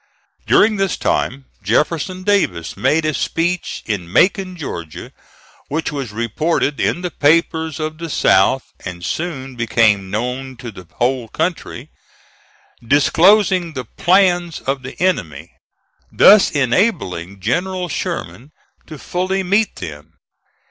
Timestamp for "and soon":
8.83-9.55